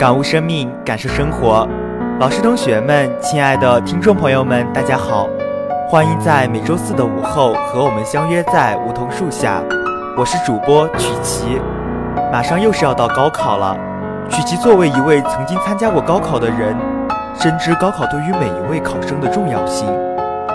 [0.00, 1.68] 感悟生命，感受生活。
[2.20, 5.28] 老师、同学们，亲爱的听众朋友们，大家好！
[5.90, 9.62] 欢迎在每周四的午后和我们相约在梧桐树下。
[10.16, 11.60] 我是主播曲奇。
[12.32, 13.76] 马上又是要到高考了，
[14.30, 16.74] 曲奇作为一位曾经参加过高考的人，
[17.38, 19.86] 深知高考对于每一位考生的重要性，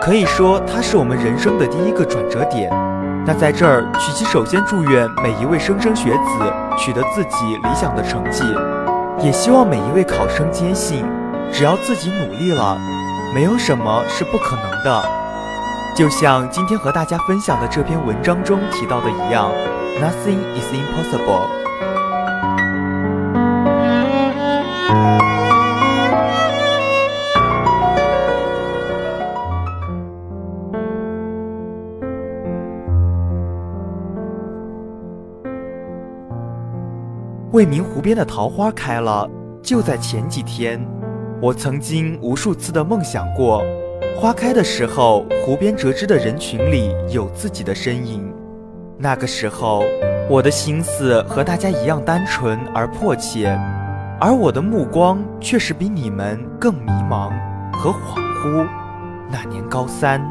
[0.02, 2.68] 可以说它是我们人生的第一个转折点。
[3.28, 8.44] 那在这儿，曲奇首先祝愿每一位莘莘学子取得自己理想的成绩。
[9.20, 11.06] 也希望每一位考生坚信，
[11.52, 12.78] 只要自己努力了，
[13.34, 15.04] 没有什么是不可能的。
[15.96, 19.50] 就像今天和大家分享的这篇文章中提到的一样
[20.00, 21.65] ，Nothing is impossible。
[37.56, 39.26] 未名湖边的桃花开了，
[39.64, 40.86] 就在前几天。
[41.42, 43.64] 我曾经无数次的梦想过，
[44.20, 48.30] 花开的时候，湖边折枝的人群里有自己的身影。
[48.98, 49.86] 那个时候，
[50.30, 53.58] 我的心思和大家一样单纯而迫切，
[54.20, 57.32] 而我的目光却是比你们更迷茫
[57.72, 58.68] 和恍惚。
[59.32, 60.22] 那年高三，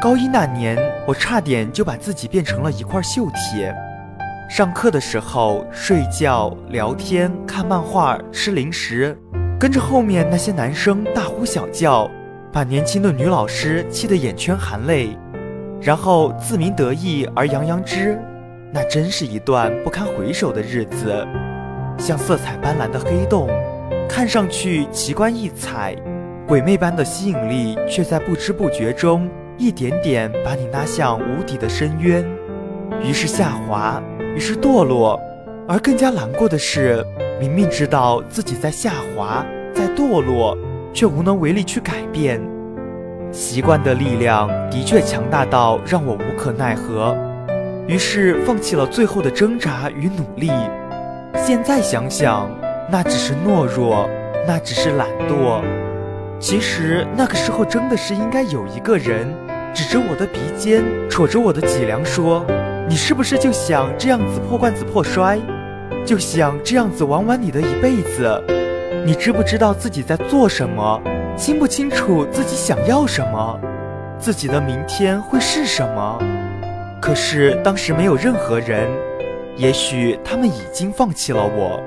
[0.00, 3.74] 高一那年，我差点就把自己变成了一块锈铁。
[4.50, 9.16] 上课的时候睡觉、聊天、看漫画、吃零食，
[9.60, 12.10] 跟着后面那些男生大呼小叫，
[12.52, 15.16] 把年轻的女老师气得眼圈含泪，
[15.80, 18.20] 然后自鸣得意而洋洋之，
[18.72, 21.24] 那真是一段不堪回首的日子，
[21.96, 23.48] 像色彩斑斓的黑洞，
[24.08, 25.94] 看上去奇观异彩，
[26.48, 32.28] 鬼魅般的吸引力，却在不知不觉中一点点把你拉向无底的深渊，
[33.00, 34.02] 于是下滑。
[34.34, 35.20] 于是堕落，
[35.68, 37.04] 而更加难过的是，
[37.38, 40.56] 明明知道自己在下滑，在堕落，
[40.92, 42.40] 却无能为力去改变。
[43.32, 47.16] 习惯的力量的确强大到让我无可奈何，
[47.86, 50.50] 于是放弃了最后的挣扎与努力。
[51.36, 52.50] 现在想想，
[52.90, 54.08] 那只是懦弱，
[54.46, 55.60] 那只是懒惰。
[56.38, 59.28] 其实那个时候真的是应该有一个人，
[59.74, 62.44] 指着我的鼻尖，戳着我的脊梁说。
[62.90, 65.38] 你是不是就想这样子破罐子破摔，
[66.04, 68.42] 就想这样子玩完你的一辈子？
[69.06, 71.00] 你知不知道自己在做什么？
[71.36, 73.60] 清不清楚自己想要什么？
[74.18, 76.18] 自己的明天会是什么？
[77.00, 78.88] 可是当时没有任何人，
[79.54, 81.80] 也许他们已经放弃了我。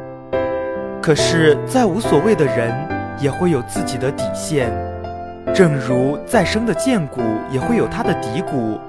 [1.01, 2.73] 可是再无所谓的人，
[3.19, 4.71] 也会有自己的底线，
[5.53, 7.19] 正如再生的剑骨
[7.51, 8.79] 也会有它的底骨。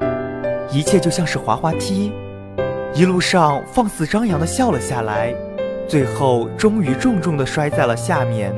[0.74, 2.10] 一切就像是滑滑梯，
[2.94, 5.32] 一路上放肆张扬地笑了下来，
[5.86, 8.52] 最后终于重重地摔在了下面，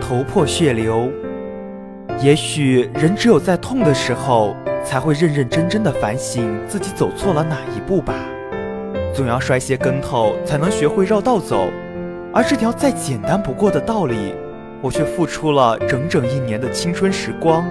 [0.00, 1.10] 头破血流。
[2.22, 8.14] 也许人只有在痛的时候，才会认认真真的反省自己走错了哪一步吧。
[9.14, 11.68] 总要摔些跟头，才能学会绕道走。
[12.32, 14.32] 而这条再简单不过的道理，
[14.80, 17.62] 我却付出了整整一年的青春时光，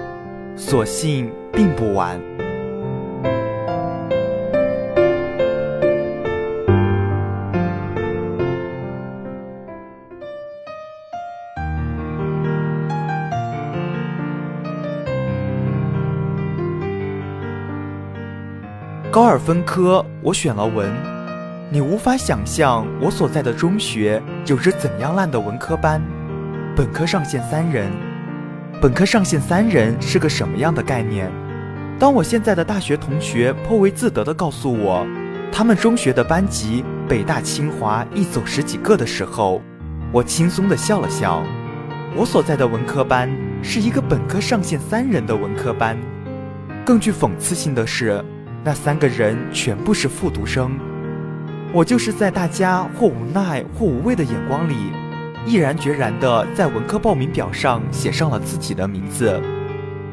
[0.54, 2.16] 所幸并不晚。
[19.28, 20.90] 二分科，我选了文。
[21.70, 26.00] 你无法想象我所在的中学有着怎样烂的文科班。
[26.74, 27.92] 本科上线三人，
[28.80, 31.30] 本科上线三人是个什么样的概念？
[31.98, 35.06] 当我现在的大学同学颇为自得地告诉我，
[35.52, 39.60] 他们中学的班级北大清华一走十几个的时候，
[40.10, 41.42] 我轻松地笑了笑。
[42.16, 43.30] 我所在的文科班
[43.62, 45.98] 是一个本科上线三人的文科班，
[46.82, 48.24] 更具讽刺性的是，
[48.68, 50.78] 那三个人全部是复读生。
[51.72, 54.74] 我就是在大家或无奈或无畏的眼光里，
[55.46, 59.40] 毅然决然地在文科报名表上写上了自己的名字。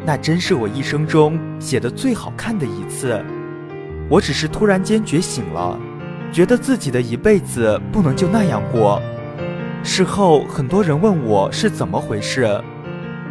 [0.05, 3.21] 那真是我一生中写的最好看的一次。
[4.07, 5.77] 我只是突然间觉醒了，
[6.31, 9.01] 觉得自己的一辈子不能就那样过。
[9.83, 12.57] 事后很多人问我是怎么回事，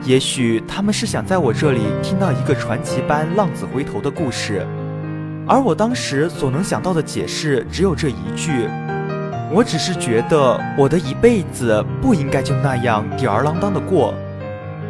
[0.02, 4.66] 也许他们是想在我这里听到一个传奇般浪子回头的故事，
[5.46, 8.66] 而我当时所能想到的解释只有这一句：
[9.52, 14.14] 我只是觉得我的一辈子不应该就那样吊儿郎当的过。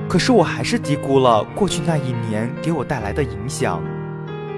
[0.09, 3.83] 可是我还是低估了过去那一年给我带来的影响。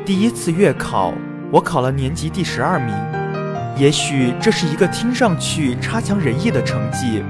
[0.04, 1.14] 第一次月考，
[1.50, 2.94] 我考了年级第十二名。
[3.76, 7.22] 也许这是一个听上去差强人意的成绩，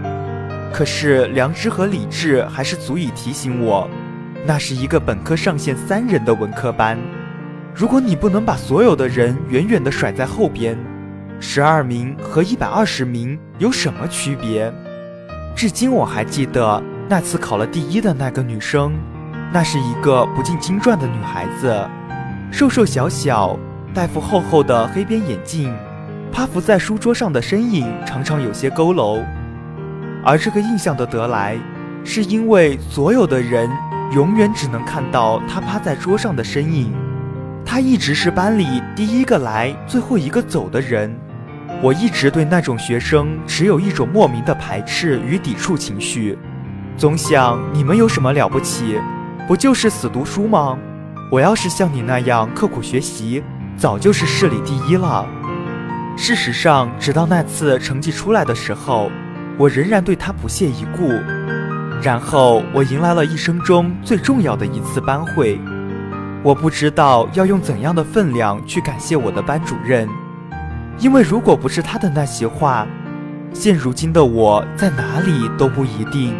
[0.72, 3.88] 可是良知和理智还是足以提醒我，
[4.44, 6.98] 那是一个本科上线三人的文科班。
[7.76, 10.78] 如果你不能把所有的人远远地甩在后边，
[11.38, 14.72] 十二名和一百二十名有什么区别？
[15.54, 16.82] 至今我还记得。
[17.08, 18.94] 那次考了第一的那个女生，
[19.52, 21.88] 那是一个不进京传的女孩子，
[22.50, 23.56] 瘦瘦小小，
[23.92, 25.72] 戴副厚厚的黑边眼镜，
[26.32, 29.22] 趴伏在书桌上的身影常常有些佝偻。
[30.24, 31.56] 而这个印象的得来，
[32.02, 33.70] 是因为所有的人
[34.12, 36.92] 永远只能看到她趴在桌上的身影。
[37.66, 41.14] 他一直是班里第一个来、最后一个走的人。
[41.82, 46.38] 我一直对那种学生持有一种莫名的排斥与抵触情绪。
[46.96, 48.98] 总想你们有什么了不起？
[49.48, 50.78] 不就是死读书吗？
[51.30, 53.42] 我要是像你那样刻苦学习，
[53.76, 55.26] 早就是市里第一了。
[56.16, 59.10] 事实上，直到那次成绩出来的时候，
[59.58, 61.10] 我仍然对他不屑一顾。
[62.00, 65.60] 然后我迎来了一生中最重要的一次班会，
[66.46, 70.08] 我不知道要用怎样的分量去感谢我的班主任，
[71.00, 72.86] 因为如果不是他的那些话，
[73.52, 76.36] 现如今的我在哪里都不一定。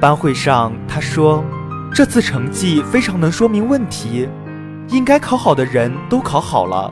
[0.00, 1.44] 班会上，他说
[1.92, 4.26] ：“这次成绩非常能说明问题，
[4.88, 6.90] 应该考好的人都考好了。”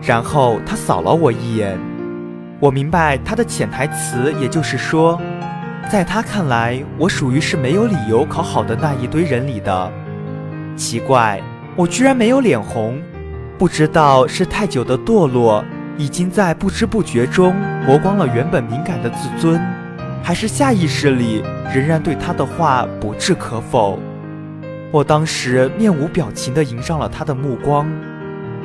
[0.00, 1.78] 然后他扫了我一眼，
[2.58, 5.20] 我明白他的潜台词，也就是说，
[5.90, 9.92] 在他看来，我属于是没有理由考好的那一堆人里的。
[10.74, 11.38] 奇怪，
[11.76, 12.98] 我居然没有脸红，
[13.58, 15.62] 不知道是太久的堕落
[15.98, 17.54] 已经在不知不觉中
[17.86, 19.60] 磨光了原本敏感的自尊。
[20.22, 21.42] 还是下意识里
[21.74, 23.98] 仍然对他的话不置可否。
[24.90, 27.86] 我当时面无表情地迎上了他的目光，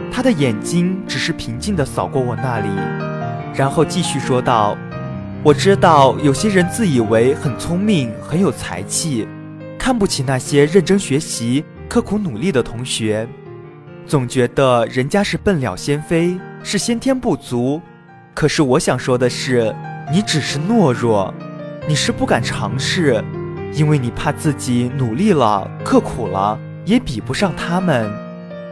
[0.09, 2.69] 他的眼睛只是平静地扫过我那里，
[3.53, 4.77] 然后继续说道
[5.43, 9.27] ：“我知道有些人自以为很聪明、很有才气，
[9.77, 13.27] 看不起那些认真学习、刻苦努力的同学，
[14.07, 17.81] 总觉得人家是笨鸟先飞，是先天不足。
[18.33, 19.75] 可是我想说的是，
[20.09, 21.33] 你只是懦弱。”
[21.85, 23.21] 你是不敢尝试，
[23.73, 28.09] 因为你怕自己努力了、刻苦了也比不上他们。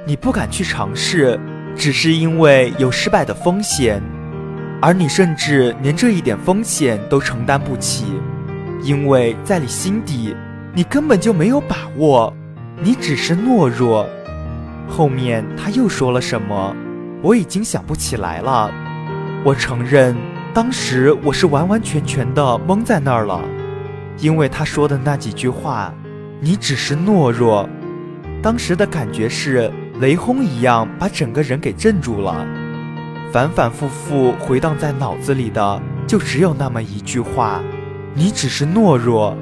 [0.07, 1.37] 你不敢去尝试，
[1.75, 4.01] 只是因为有失败的风险，
[4.81, 8.05] 而你甚至连这一点风险都承担不起，
[8.81, 10.33] 因为在你心底，
[10.73, 12.33] 你根本就没有把握。
[12.81, 14.07] 你只是懦弱。
[14.87, 16.75] 后面他又说了什么？
[17.21, 18.71] 我已经想不起来了。
[19.43, 20.15] 我承认。
[20.51, 23.39] 当时我是完完全全的懵在那儿了，
[24.17, 25.93] 因为他说的那几句话，
[26.41, 27.69] 你只是懦弱。
[28.41, 29.71] 当时的感觉是
[30.01, 32.47] 雷轰一样，把整个人给镇住了。
[33.31, 37.61] 反反复复回荡在脑子里的，就只有那么一句话：
[38.15, 39.37] 你只是懦弱。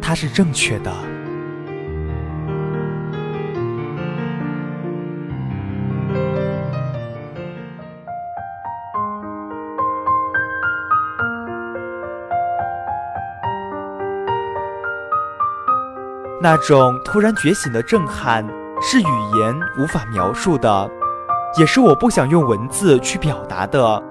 [0.00, 0.92] 它是正确的。
[16.42, 18.42] 那种突然觉醒的震撼，
[18.80, 19.04] 是语
[19.38, 20.90] 言无法描述的，
[21.58, 24.02] 也是我不想用文字去表达的。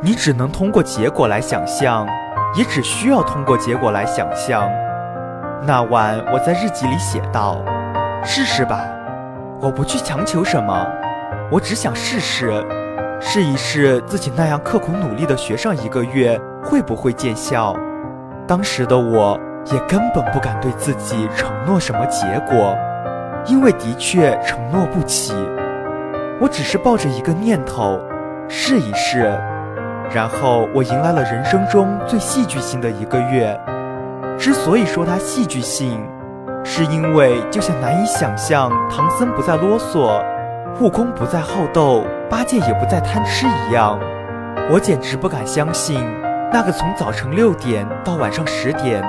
[0.00, 2.06] 你只能通过结果来想象，
[2.56, 4.66] 也只需要通过结果来想象。
[5.66, 7.62] 那晚我在日记里写道
[8.24, 8.80] ：“试试吧，
[9.60, 10.86] 我不去强求什么，
[11.50, 12.64] 我只想试试，
[13.20, 17.76] 试一试自己那样刻苦努力的学上一个月会不会见效。”
[18.48, 19.38] 当时的我。
[19.72, 22.76] 也根本不敢对自己承诺什么结果，
[23.46, 25.34] 因为的确承诺不起。
[26.40, 27.98] 我只是抱着一个念头，
[28.48, 29.38] 试一试。
[30.12, 33.58] 然后我迎来了人生中最戏剧性的一个月。
[34.36, 36.06] 之所以说它戏剧性，
[36.62, 40.22] 是因为就像难以想象唐僧不再啰嗦，
[40.80, 43.98] 悟空不再好斗，八戒也不再贪吃一样，
[44.70, 46.04] 我简直不敢相信，
[46.52, 49.02] 那个从早晨六点到晚上十点，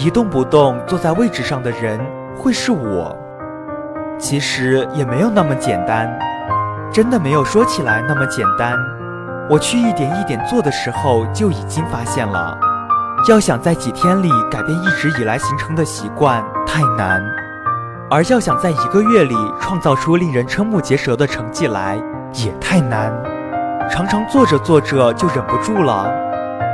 [0.00, 1.98] 一动不动坐在位置上的人
[2.36, 3.16] 会是我。
[4.16, 6.08] 其实也没有那么简单，
[6.92, 8.74] 真的没有说起来那么简单。
[9.50, 12.56] 我去一点一点做的时候，就已经发现了，
[13.28, 17.20] 要想在几天里改变一直以来形成的习惯太难，
[18.08, 22.00] 而要想在一个月里创造出令人瞠目结舌的成绩来
[22.34, 23.12] 也太难。
[23.90, 26.08] 常常做着做着就忍不住了，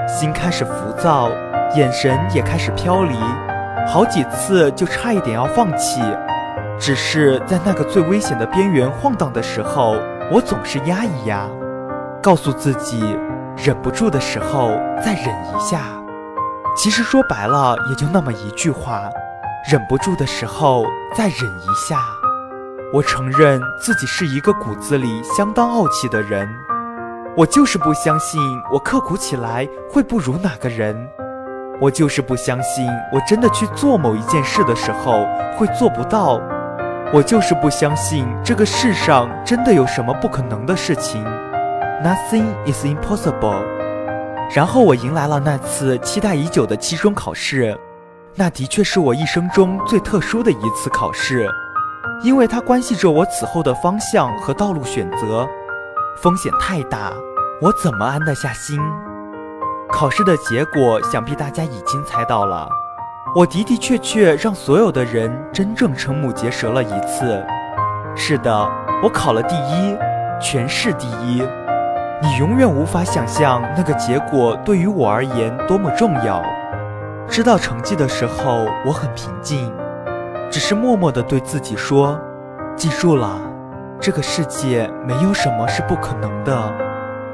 [0.06, 1.30] 心开始浮躁，
[1.74, 3.16] 眼神也开始飘离，
[3.88, 6.00] 好几次就差一点要放弃。
[6.78, 9.96] 只是在那个最危险的边缘晃荡的时候，
[10.32, 11.48] 我总是压一压。
[12.22, 13.16] 告诉自己，
[13.56, 14.68] 忍不住的时候
[15.02, 15.82] 再忍一下。
[16.76, 19.10] 其实说白了，也就那么一句话：
[19.70, 20.84] 忍不住的时候
[21.16, 21.98] 再忍一下。
[22.92, 26.48] 我承认自己是一个骨子里相当傲气的人，
[27.36, 28.40] 我就是不相信
[28.72, 31.08] 我刻苦起来会不如哪个人，
[31.84, 36.40] 我就是不相信我真的去做某一件事的时候会做不到，
[37.12, 41.22] 我就是不相信这个世上真的有什么不可能的事情。
[42.02, 43.62] Nothing is impossible。
[44.54, 47.78] 然后我迎来了那次期待已久的期中考试，
[48.34, 51.46] 那的确是我一生中最特殊的一次考试，
[52.22, 55.46] 因为它关系着我此后的方向和道路选择，
[56.16, 57.12] 风险太大，
[57.60, 58.80] 我怎么安得下心？
[59.94, 62.68] 考试的结果想必大家已经猜到了，
[63.32, 67.40] 我的的确确让所有的人真正瞠目结舌了一次。
[68.16, 68.52] 是的，
[69.04, 69.96] 我考了第一，
[70.40, 71.40] 全市第一。
[72.20, 76.42] 你永远无法想象那个结果对于我而言多么重要。
[77.28, 79.72] 知道成绩的时候，我很平静，
[80.50, 82.18] 只是默默地对自己说
[82.74, 83.40] ：“记住了，
[84.00, 86.52] 这个世界没有什么是不可能的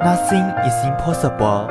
[0.03, 1.67] ，Nothing is impossible。”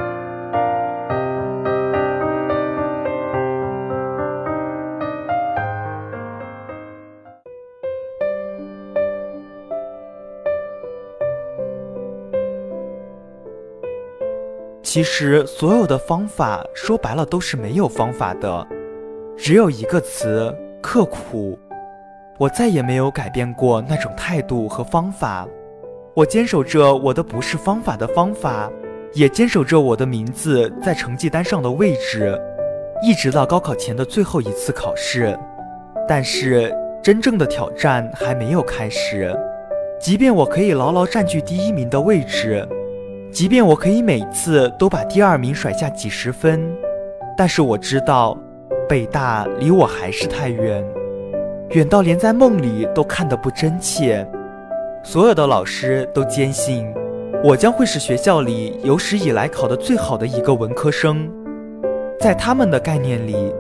[14.92, 18.68] 其实，所有的方法说白了都是没有方法的，
[19.38, 21.60] 只有一个词：刻苦。
[22.40, 25.48] 我再也没有改变过那种态度和方法。
[26.16, 28.68] 我坚守着我的不是方法的方法，
[29.14, 32.36] 也坚守着我的名字在成绩单上的位置，
[33.04, 35.38] 一直到高考前的最后一次考试。
[36.08, 39.38] 但是，真正的挑战还没有开始。
[40.02, 42.68] 即便我可以牢牢占据第一名的位置。
[43.32, 46.68] 即便我可以每次都把第二名甩下几十分，
[47.38, 48.36] 但是我知道，
[48.88, 50.84] 北大离我还是太远，
[51.70, 54.28] 远到连在梦里都看得不真切。
[55.04, 56.92] 所有的老师都坚信，
[57.44, 61.32] 我将会是学校里有史以来考得最好的一个文科生。
[62.20, 63.54] 在他们的概念里，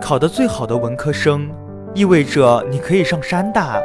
[0.00, 1.48] 考得最好的文科生，
[1.94, 3.78] 意味着你可以上山大，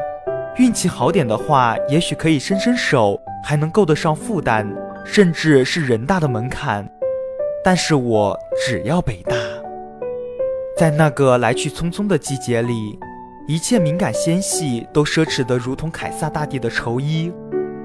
[0.58, 4.65] 运气好点的话，也许可以伸伸手，还能够得上复旦。
[5.06, 6.90] 甚至是人大的门槛，
[7.64, 9.36] 但是我只要北大。
[10.76, 13.00] 在那个来去匆匆的季节里，
[13.48, 17.32] 一切敏感纤细都奢侈得如同凯撒大帝的绸衣，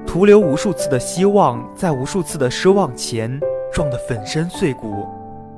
[0.07, 3.39] 徒留无数次的希望，在无数次的失望前
[3.73, 5.07] 撞得粉身碎骨，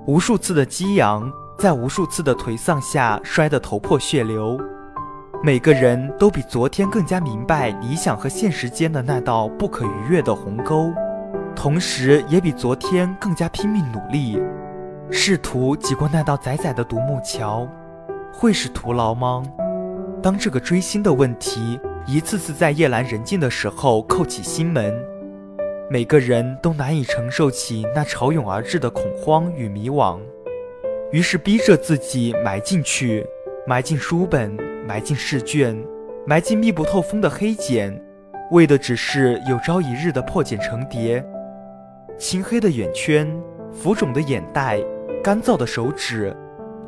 [0.06, 4.60] 无数次的激昂，在无数次的颓丧下摔得头破血流。
[5.42, 10.92] 每个人都比昨天更加明白理想和现实间的那道不可逾越的鸿沟。
[11.54, 14.38] 同时，也比昨天更加拼命努力，
[15.10, 17.68] 试图挤过那道窄窄的独木桥，
[18.32, 19.42] 会是徒劳吗？
[20.22, 24.92] 当这个追星的问题一次次在夜阑人静的时候扣起心门，
[25.90, 30.18] 每个人都难以承受起那潮涌而至的恐慌与迷惘，
[31.12, 33.24] 于是逼着自己埋进去，
[33.66, 34.56] 埋进书本，
[34.86, 35.76] 埋进试卷，
[36.26, 38.00] 埋进密不透风的黑茧，
[38.50, 41.24] 为的只是有朝一日的破茧成蝶。
[42.22, 43.28] 青黑的眼圈，
[43.72, 44.78] 浮肿的眼袋，
[45.24, 46.32] 干燥的手指。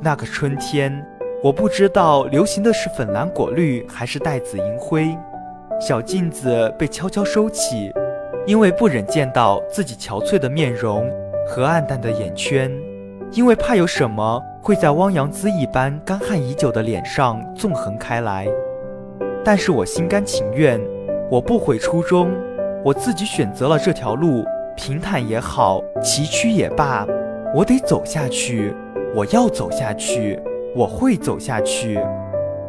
[0.01, 1.05] 那个春天，
[1.43, 5.09] 我不知道流行的是粉蓝果绿还是带紫银灰。
[5.81, 7.93] 小镜子被悄悄收起，
[8.47, 11.05] 因为不忍见到自己憔悴的面容
[11.49, 12.71] 和暗淡的眼圈，
[13.33, 18.47] 因为怕有什么会在汪洋恣一般干旱已久的脸上纵横开来。
[19.45, 20.81] 但是我心甘情愿，
[21.29, 22.33] 我不悔初衷，
[22.85, 24.45] 我自己选择了这条路。
[24.77, 27.07] 平坦也好，崎岖也罢，
[27.55, 28.75] 我得走下去，
[29.15, 30.41] 我要走下去，
[30.75, 31.99] 我会走下去。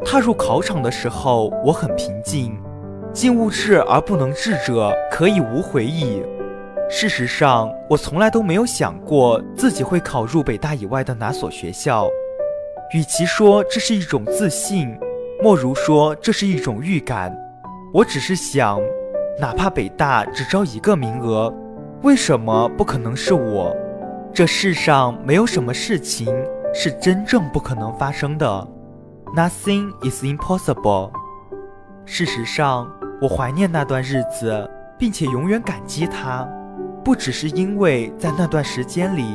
[0.05, 2.55] 踏入考场的时候，我很平静。
[3.11, 6.21] 近物质而不能智者，可以无悔矣。
[6.89, 12.07] 事实上，我从来都没有想过自己会考入北大以外的哪所学校。
[12.93, 14.95] 与其说这是一种自信，
[15.41, 17.35] 莫如说这是一种预感。
[17.93, 18.79] 我只是想，
[19.39, 21.51] 哪怕北大只招一个名额，
[22.05, 23.75] 为什么不可能是我？
[24.31, 26.27] 这世上没有什么事情
[26.71, 28.67] 是真正不可能发生的。
[29.35, 31.09] Nothing is impossible。
[32.05, 32.87] 事实上，
[33.19, 34.69] 我怀念那段日子，
[34.99, 36.47] 并且永远感激它。
[37.03, 39.25] 不只是因为在那段时间里，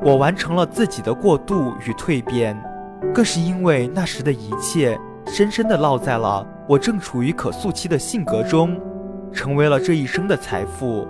[0.00, 2.56] 我完成了自己的过渡与蜕变，
[3.12, 4.96] 更是因为那时的一切
[5.26, 8.80] 深深地烙在了我正处于可塑期的性格中，
[9.32, 11.08] 成为了这一生的财富。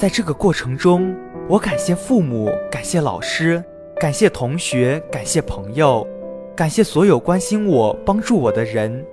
[0.00, 1.14] 在这个过程中，
[1.46, 3.62] 我感谢父母，感谢老师，
[3.96, 6.08] 感谢同学，感谢朋友，
[6.56, 9.04] 感谢所有关心我、帮助我的人。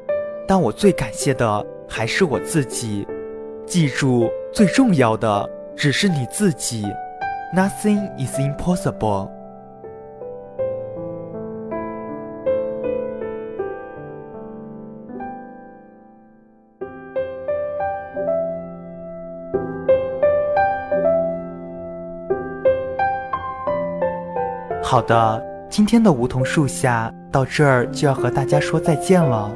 [0.48, 3.06] 但我最感谢的还是我自己。
[3.66, 5.50] 记住，最重要的。
[5.76, 6.86] 只是你自己
[7.54, 9.30] ，Nothing is impossible。
[24.90, 29.52] 好的，今天的梧桐树下到这儿就要和大家说再见了。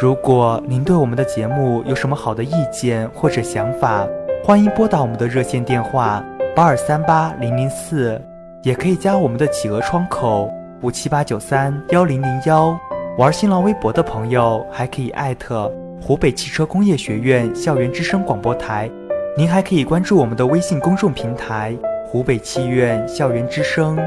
[0.00, 4.08] 如果您对我们的节目有什么好的意见或者想法，
[4.42, 6.24] 欢迎拨打我们的热线电话
[6.56, 8.18] 八二三八零零四，
[8.62, 12.74] 也可以加我们的企鹅窗口五七八九三幺零零幺。
[13.18, 15.70] 玩新浪微博的朋友还可以艾特
[16.00, 18.90] 湖北汽车工业学院校园之声广播台。
[19.36, 23.98] 您还可以关注我们的微信公众平台湖北汽院校园之声。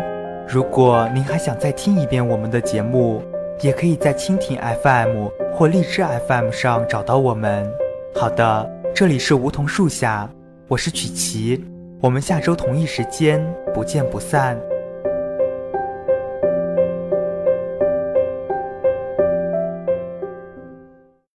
[0.48, 3.24] 如果您还想再听一遍我们的节目，
[3.62, 7.70] 也可以在蜻蜓 FM 或荔枝 FM 上找到我们。
[8.16, 8.70] 好的。
[8.96, 10.30] 这里是梧桐树下，
[10.68, 11.66] 我是曲奇，
[12.00, 14.56] 我们下周同一时间不见不散。